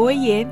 [0.00, 0.46] Oiê!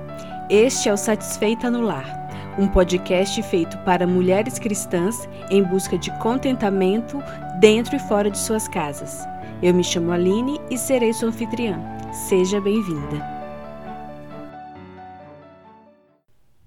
[0.51, 6.11] Este é o Satisfeita no Lar, um podcast feito para mulheres cristãs em busca de
[6.19, 7.19] contentamento
[7.61, 9.21] dentro e fora de suas casas.
[9.63, 11.79] Eu me chamo Aline e serei sua anfitriã.
[12.13, 13.25] Seja bem-vinda.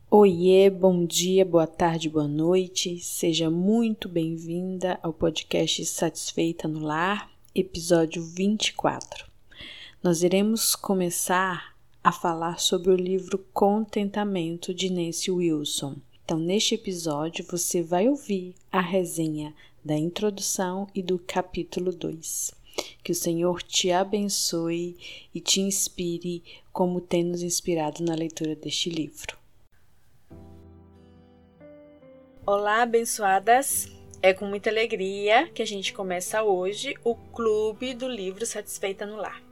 [0.10, 2.98] Oiê, bom dia, boa tarde, boa noite.
[3.00, 9.26] Seja muito bem-vinda ao podcast Satisfeita no Lar, episódio 24.
[10.02, 15.98] Nós iremos começar a falar sobre o livro Contentamento de Nancy Wilson.
[16.24, 22.54] Então, neste episódio, você vai ouvir a resenha da introdução e do capítulo 2.
[23.04, 24.98] Que o Senhor te abençoe
[25.34, 29.38] e te inspire como tem nos inspirado na leitura deste livro.
[32.46, 33.88] Olá, abençoadas!
[34.22, 39.16] É com muita alegria que a gente começa hoje o Clube do Livro Satisfeita no
[39.16, 39.49] Lar.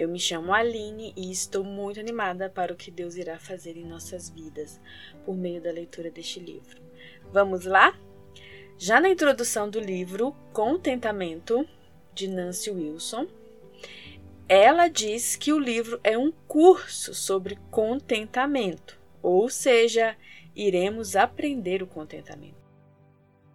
[0.00, 3.84] Eu me chamo Aline e estou muito animada para o que Deus irá fazer em
[3.84, 4.80] nossas vidas
[5.26, 6.80] por meio da leitura deste livro.
[7.30, 7.94] Vamos lá?
[8.78, 11.68] Já na introdução do livro Contentamento,
[12.14, 13.26] de Nancy Wilson,
[14.48, 20.16] ela diz que o livro é um curso sobre contentamento, ou seja,
[20.56, 22.59] iremos aprender o contentamento.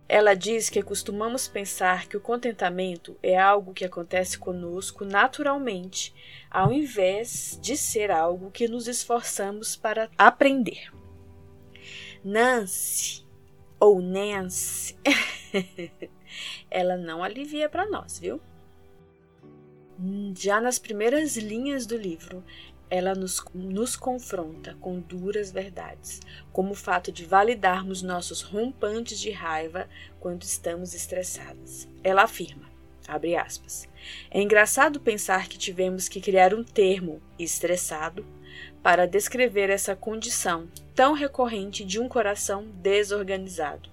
[0.08, 6.14] Ela diz que costumamos pensar que o contentamento é algo que acontece conosco naturalmente,
[6.50, 10.92] ao invés de ser algo que nos esforçamos para aprender.
[12.24, 13.26] Nancy,
[13.80, 14.96] ou Nancy,
[16.70, 18.40] ela não alivia para nós, viu?
[20.38, 22.44] Já nas primeiras linhas do livro,
[22.90, 26.20] ela nos, nos confronta com duras verdades,
[26.52, 29.88] como o fato de validarmos nossos rompantes de raiva
[30.20, 31.88] quando estamos estressadas.
[32.04, 32.70] Ela afirma,
[33.08, 33.88] abre aspas,
[34.30, 38.26] é engraçado pensar que tivemos que criar um termo, estressado,
[38.82, 43.90] para descrever essa condição tão recorrente de um coração desorganizado.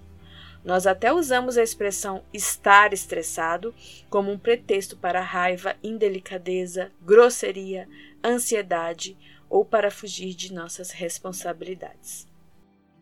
[0.63, 3.75] Nós até usamos a expressão estar estressado
[4.09, 7.87] como um pretexto para raiva, indelicadeza, grosseria,
[8.23, 9.17] ansiedade
[9.49, 12.27] ou para fugir de nossas responsabilidades.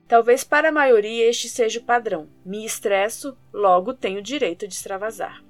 [0.08, 2.28] Talvez para a maioria este seja o padrão.
[2.44, 5.42] Me estresso, logo tenho direito de extravasar.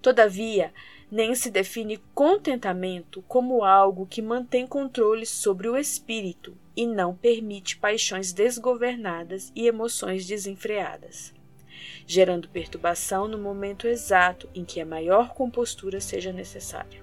[0.00, 0.74] Todavia,
[1.08, 7.76] nem se define contentamento como algo que mantém controle sobre o espírito e não permite
[7.76, 11.32] paixões desgovernadas e emoções desenfreadas,
[12.06, 17.01] gerando perturbação no momento exato em que a maior compostura seja necessária.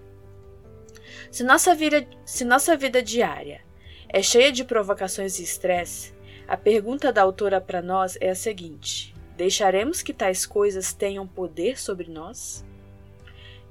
[1.31, 3.61] Se nossa vida, se nossa vida diária
[4.07, 6.13] é cheia de provocações e estresse,
[6.47, 11.79] a pergunta da autora para nós é a seguinte: deixaremos que tais coisas tenham poder
[11.79, 12.65] sobre nós?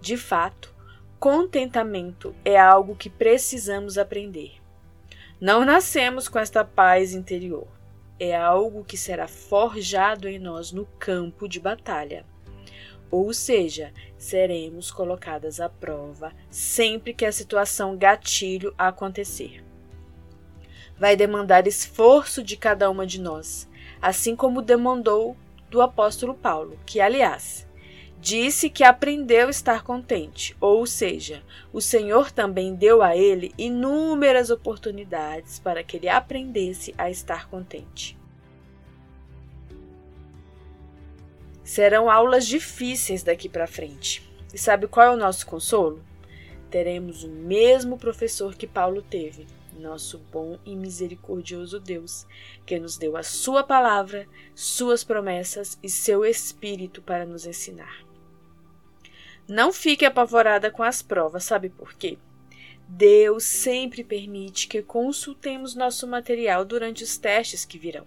[0.00, 0.72] De fato,
[1.19, 4.53] contentamento é algo que precisamos aprender.
[5.41, 7.66] Não nascemos com esta paz interior.
[8.20, 12.25] É algo que será forjado em nós no campo de batalha.
[13.10, 19.64] Ou seja, seremos colocadas à prova sempre que a situação gatilho acontecer.
[20.98, 23.69] Vai demandar esforço de cada uma de nós,
[24.02, 25.36] assim como demandou
[25.70, 27.66] do apóstolo Paulo, que, aliás,
[28.20, 31.42] disse que aprendeu a estar contente, ou seja,
[31.72, 38.18] o Senhor também deu a ele inúmeras oportunidades para que ele aprendesse a estar contente.
[41.69, 44.27] Serão aulas difíceis daqui para frente.
[44.55, 46.03] E sabe qual é o nosso consolo?
[46.71, 49.47] Teremos o mesmo professor que Paulo teve,
[49.79, 52.27] nosso bom e misericordioso Deus,
[52.65, 58.03] que nos deu a Sua palavra, Suas promessas e seu Espírito para nos ensinar.
[59.47, 62.17] Não fique apavorada com as provas, sabe por quê?
[62.89, 68.06] Deus sempre permite que consultemos nosso material durante os testes que virão.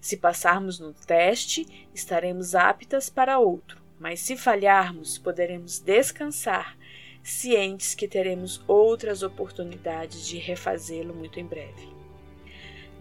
[0.00, 6.76] Se passarmos no teste, estaremos aptas para outro, mas se falharmos, poderemos descansar,
[7.22, 11.88] cientes que teremos outras oportunidades de refazê-lo muito em breve.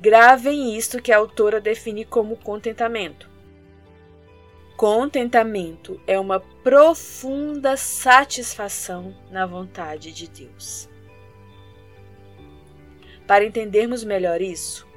[0.01, 3.29] Gravem isto que a autora define como contentamento.
[4.75, 10.89] Contentamento é uma profunda satisfação na vontade de Deus.
[13.27, 14.87] Para entendermos melhor isso,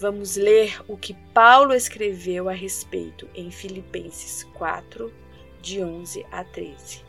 [0.00, 5.12] Vamos ler o que Paulo escreveu a respeito em Filipenses 4,
[5.60, 7.02] de 11 a 13.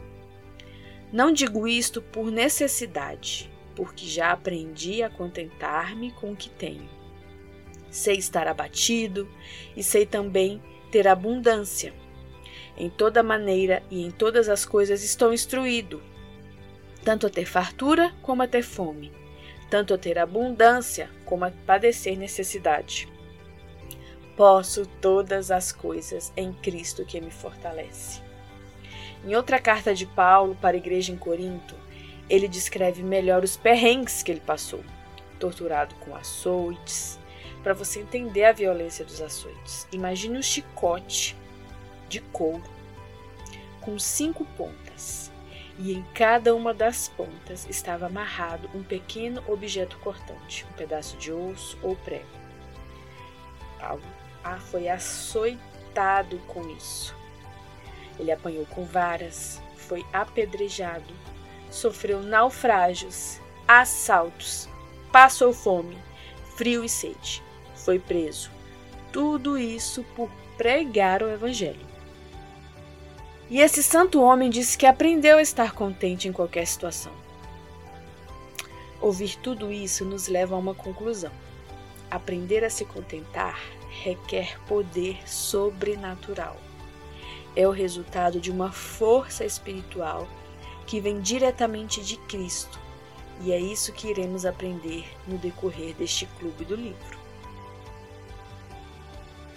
[1.13, 6.89] Não digo isto por necessidade, porque já aprendi a contentar-me com o que tenho.
[7.91, 9.29] Sei estar abatido
[9.77, 10.59] e sei também
[10.91, 11.93] ter abundância.
[12.75, 16.01] Em toda maneira e em todas as coisas estou instruído,
[17.03, 19.11] tanto a ter fartura como a ter fome
[19.69, 23.07] tanto a ter abundância como a padecer necessidade.
[24.35, 28.21] Posso todas as coisas em Cristo que me fortalece.
[29.25, 31.75] Em outra carta de Paulo para a igreja em Corinto,
[32.29, 34.83] ele descreve melhor os perrengues que ele passou,
[35.39, 37.19] torturado com açoites,
[37.61, 39.87] para você entender a violência dos açoites.
[39.91, 41.35] Imagine um chicote
[42.07, 42.63] de couro
[43.81, 44.88] com cinco pontas,
[45.79, 51.31] e em cada uma das pontas estava amarrado um pequeno objeto cortante, um pedaço de
[51.31, 52.27] osso ou prego.
[53.79, 54.03] Paulo
[54.43, 57.15] ah, foi açoitado com isso.
[58.19, 61.13] Ele apanhou com varas, foi apedrejado,
[61.71, 64.67] sofreu naufrágios, assaltos,
[65.13, 65.97] passou fome,
[66.57, 67.41] frio e sede,
[67.73, 68.51] foi preso.
[69.13, 71.88] Tudo isso por pregar o Evangelho.
[73.49, 77.11] E esse santo homem disse que aprendeu a estar contente em qualquer situação.
[79.01, 81.31] Ouvir tudo isso nos leva a uma conclusão.
[82.11, 83.59] Aprender a se contentar
[84.03, 86.57] requer poder sobrenatural
[87.55, 90.27] é o resultado de uma força espiritual
[90.85, 92.79] que vem diretamente de Cristo,
[93.41, 97.19] e é isso que iremos aprender no decorrer deste clube do livro.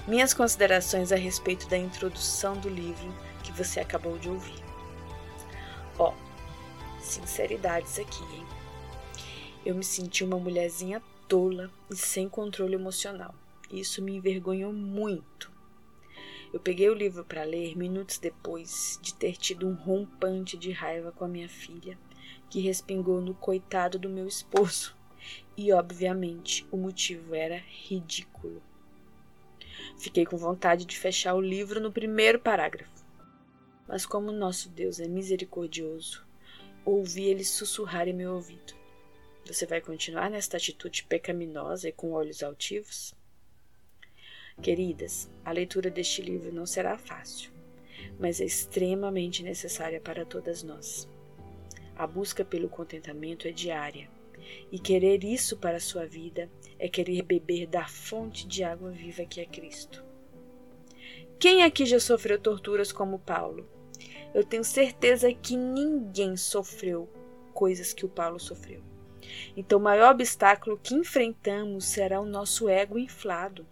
[0.07, 4.63] Minhas considerações a respeito da introdução do livro que você acabou de ouvir.
[5.99, 6.15] Ó,
[7.01, 8.47] sinceridades aqui, hein?
[9.65, 13.35] Eu me senti uma mulherzinha tola e sem controle emocional.
[13.71, 15.51] Isso me envergonhou muito.
[16.53, 21.11] Eu peguei o livro para ler minutos depois de ter tido um rompante de raiva
[21.11, 21.97] com a minha filha,
[22.51, 24.95] que respingou no coitado do meu esposo.
[25.57, 28.63] E, obviamente, o motivo era ridículo.
[29.99, 33.02] Fiquei com vontade de fechar o livro no primeiro parágrafo.
[33.87, 36.25] Mas, como nosso Deus é misericordioso,
[36.85, 38.75] ouvi ele sussurrar em meu ouvido:
[39.47, 43.15] Você vai continuar nesta atitude pecaminosa e com olhos altivos?
[44.61, 47.51] Queridas, a leitura deste livro não será fácil,
[48.19, 51.09] mas é extremamente necessária para todas nós.
[51.97, 54.09] A busca pelo contentamento é diária,
[54.71, 59.25] e querer isso para a sua vida é querer beber da fonte de água viva
[59.25, 60.05] que é Cristo.
[61.43, 63.69] Quem aqui já sofreu torturas como Paulo?
[64.33, 67.13] Eu tenho certeza que ninguém sofreu
[67.53, 68.81] coisas que o Paulo sofreu.
[69.57, 73.67] Então, o maior obstáculo que enfrentamos será o nosso ego inflado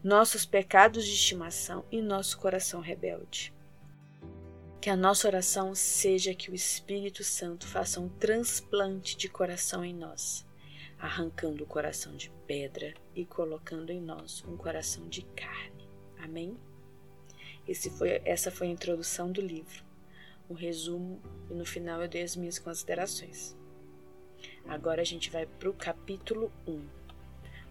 [0.00, 3.52] nossos pecados de estimação e nosso coração rebelde.
[4.80, 9.92] Que a nossa oração seja que o Espírito Santo faça um transplante de coração em
[9.92, 10.46] nós,
[11.00, 15.88] arrancando o coração de pedra e colocando em nós um coração de carne.
[16.16, 16.56] Amém?
[17.96, 19.84] Foi, essa foi a introdução do livro,
[20.48, 21.20] o resumo
[21.50, 23.56] e no final eu dei as minhas considerações.
[24.66, 26.80] Agora a gente vai para o capítulo 1,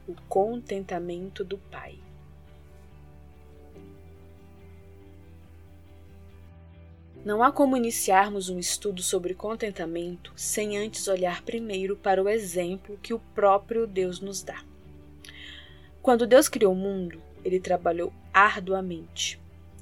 [0.07, 1.99] o contentamento do Pai.
[7.23, 12.97] Não há como iniciarmos um estudo sobre contentamento sem antes olhar primeiro para o exemplo
[13.03, 14.63] que o próprio Deus nos dá.
[16.01, 19.40] Quando Deus criou o mundo, ele trabalhou arduamente.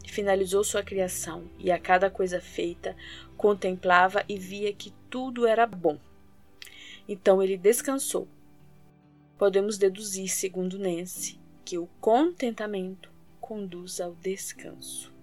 [0.10, 2.96] Finalizou sua criação e a cada coisa feita
[3.38, 6.00] contemplava e via que tudo era bom.
[7.08, 8.28] Então ele descansou.
[9.38, 15.14] Podemos deduzir, segundo Nancy, que o contentamento conduz ao descanso.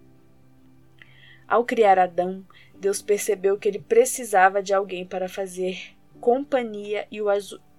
[1.48, 2.46] Ao criar Adão,
[2.78, 7.26] Deus percebeu que ele precisava de alguém para fazer companhia e o,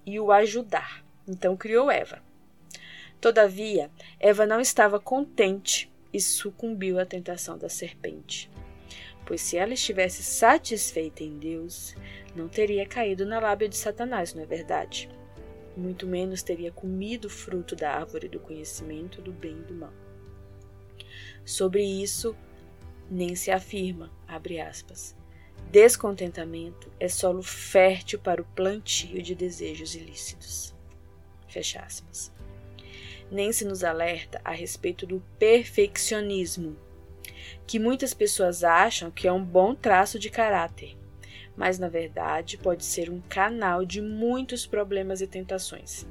[0.06, 1.06] e o ajudar.
[1.26, 2.22] Então criou Eva.
[3.22, 8.50] Todavia, Eva não estava contente e sucumbiu à tentação da serpente.
[9.26, 11.96] Pois se ela estivesse satisfeita em Deus,
[12.36, 15.10] não teria caído na lábia de Satanás, não é verdade?
[15.76, 19.94] Muito menos teria comido o fruto da árvore do conhecimento do bem e do mal.
[21.46, 22.36] Sobre isso,
[23.10, 25.16] nem se afirma, abre aspas.
[25.72, 30.74] Descontentamento é solo fértil para o plantio de desejos ilícitos.
[31.48, 32.32] Fecha aspas.
[33.32, 36.76] Nem se nos alerta a respeito do perfeccionismo,
[37.66, 40.98] que muitas pessoas acham que é um bom traço de caráter,
[41.56, 46.06] mas na verdade pode ser um canal de muitos problemas e tentações.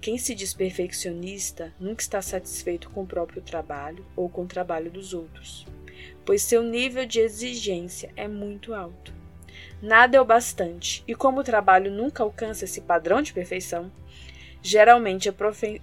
[0.00, 4.90] Quem se diz perfeccionista nunca está satisfeito com o próprio trabalho ou com o trabalho
[4.90, 5.64] dos outros
[6.24, 9.12] pois seu nível de exigência é muito alto.
[9.80, 13.90] Nada é o bastante, e como o trabalho nunca alcança esse padrão de perfeição,
[14.62, 15.34] geralmente a,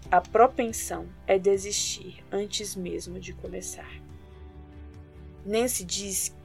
[0.10, 3.92] a propensão é desistir antes mesmo de começar.
[5.68, 6.36] Se diz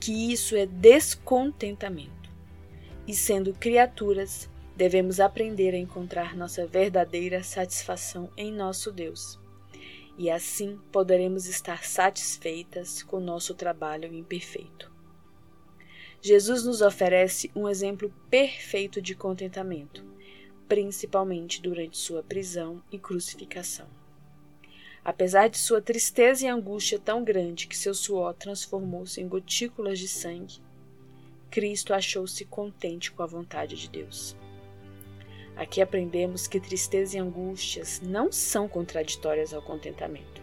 [0.00, 2.30] que isso é descontentamento,
[3.06, 9.38] e sendo criaturas, devemos aprender a encontrar nossa verdadeira satisfação em nosso Deus.
[10.16, 14.92] E assim poderemos estar satisfeitas com nosso trabalho imperfeito.
[16.20, 20.04] Jesus nos oferece um exemplo perfeito de contentamento,
[20.68, 23.86] principalmente durante sua prisão e crucificação.
[25.04, 30.08] Apesar de sua tristeza e angústia tão grande que seu suor transformou-se em gotículas de
[30.08, 30.62] sangue,
[31.50, 34.34] Cristo achou-se contente com a vontade de Deus.
[35.56, 40.42] Aqui aprendemos que tristeza e angústias não são contraditórias ao contentamento.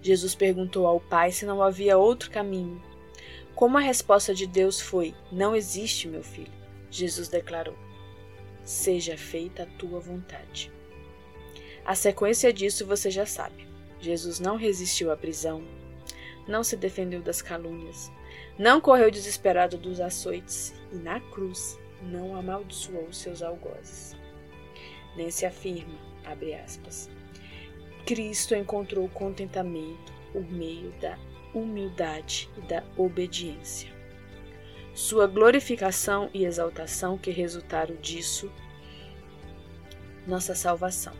[0.00, 2.80] Jesus perguntou ao Pai se não havia outro caminho.
[3.54, 6.52] Como a resposta de Deus foi: Não existe, meu filho,
[6.90, 7.76] Jesus declarou:
[8.66, 10.72] Seja feita a tua vontade.
[11.84, 13.64] A sequência disso você já sabe.
[14.00, 15.62] Jesus não resistiu à prisão,
[16.48, 18.10] não se defendeu das calúnias,
[18.58, 24.16] não correu desesperado dos açoites e na cruz não amaldiçoou seus algozes.
[25.16, 27.08] Nem se afirma, abre aspas,
[28.04, 31.16] Cristo encontrou contentamento por meio da
[31.54, 33.95] humildade e da obediência.
[34.96, 38.50] Sua glorificação e exaltação que resultaram disso,
[40.26, 41.12] nossa salvação.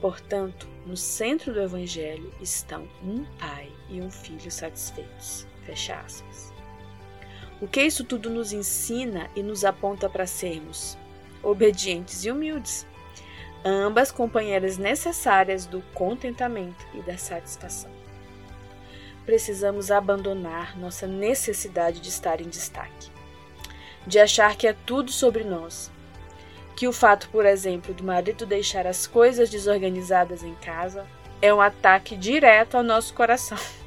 [0.00, 5.46] Portanto, no centro do Evangelho estão um pai e um filho satisfeitos.
[5.64, 6.52] Fecha aspas.
[7.60, 10.98] O que isso tudo nos ensina e nos aponta para sermos
[11.44, 12.84] obedientes e humildes,
[13.64, 18.03] ambas companheiras necessárias do contentamento e da satisfação.
[19.26, 23.10] Precisamos abandonar nossa necessidade de estar em destaque,
[24.06, 25.90] de achar que é tudo sobre nós
[26.76, 31.06] que o fato, por exemplo, do marido deixar as coisas desorganizadas em casa
[31.40, 33.58] é um ataque direto ao nosso coração.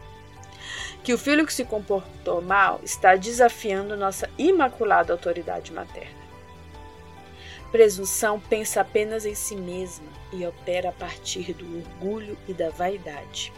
[1.03, 6.19] Que o filho que se comportou mal está desafiando nossa imaculada autoridade materna.
[7.71, 13.53] Presunção pensa apenas em si mesma e opera a partir do orgulho e da vaidade.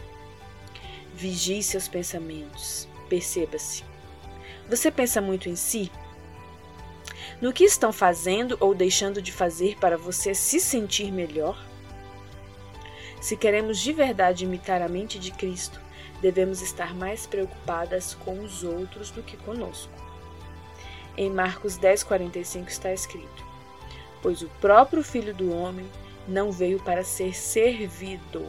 [1.20, 2.88] Vigie seus pensamentos.
[3.08, 3.84] Perceba-se.
[4.68, 5.90] Você pensa muito em si?
[7.40, 11.62] no que estão fazendo ou deixando de fazer para você se sentir melhor?
[13.20, 15.80] Se queremos de verdade imitar a mente de Cristo,
[16.20, 19.92] devemos estar mais preocupadas com os outros do que conosco.
[21.16, 23.44] Em Marcos 10,45 está escrito:
[24.22, 25.86] Pois o próprio Filho do Homem
[26.28, 28.46] não veio para ser servido,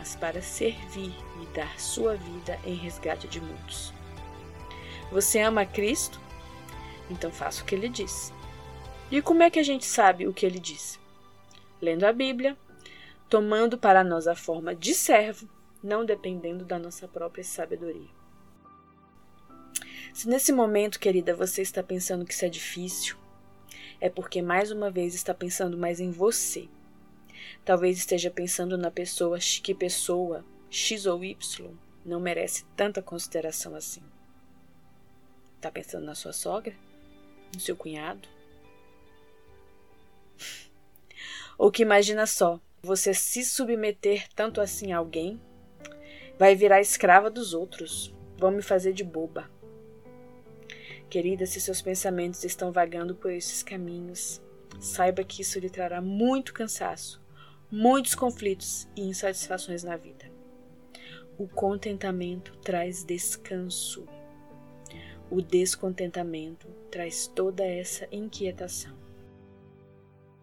[0.00, 3.92] mas para servir e dar sua vida em resgate de muitos.
[5.12, 6.18] Você ama Cristo?
[7.10, 8.32] Então faça o que ele diz.
[9.10, 10.98] E como é que a gente sabe o que ele diz?
[11.82, 12.56] Lendo a Bíblia,
[13.28, 15.46] tomando para nós a forma de servo,
[15.82, 18.08] não dependendo da nossa própria sabedoria.
[20.14, 23.18] Se nesse momento, querida, você está pensando que isso é difícil,
[24.00, 26.70] é porque mais uma vez está pensando mais em você.
[27.64, 31.70] Talvez esteja pensando na pessoa que pessoa X ou Y
[32.04, 34.02] não merece tanta consideração assim.
[35.56, 36.74] Está pensando na sua sogra?
[37.54, 38.28] no seu cunhado?
[41.58, 45.40] Ou que imagina só, você se submeter tanto assim a alguém,
[46.38, 49.50] vai virar escrava dos outros, vão me fazer de boba.
[51.10, 54.40] Querida, se seus pensamentos estão vagando por esses caminhos,
[54.80, 57.19] saiba que isso lhe trará muito cansaço,
[57.70, 60.30] muitos conflitos e insatisfações na vida.
[61.38, 64.06] O contentamento traz descanso.
[65.30, 68.98] O descontentamento traz toda essa inquietação.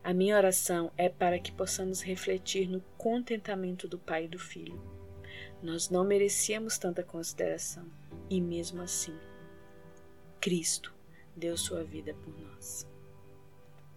[0.02, 4.82] A minha oração é para que possamos refletir no contentamento do Pai e do Filho.
[5.62, 7.86] Nós não merecíamos tanta consideração
[8.30, 9.18] e, mesmo assim,
[10.40, 10.94] Cristo
[11.36, 12.88] deu sua vida por nós.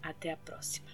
[0.01, 0.89] Até a próxima.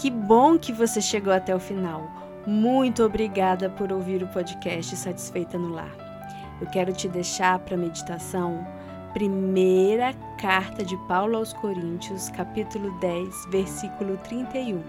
[0.00, 2.10] Que bom que você chegou até o final.
[2.46, 5.94] Muito obrigada por ouvir o podcast Satisfeita no Lar.
[6.58, 8.66] Eu quero te deixar para meditação
[9.12, 14.82] primeira carta de Paulo aos Coríntios, capítulo 10, versículo 31.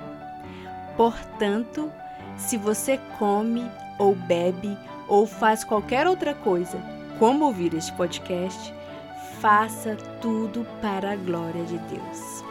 [0.96, 1.92] Portanto,
[2.38, 4.78] se você come ou bebe
[5.10, 6.82] ou faz qualquer outra coisa,
[7.20, 8.74] como ouvir este podcast,
[9.42, 12.51] faça tudo para a glória de Deus.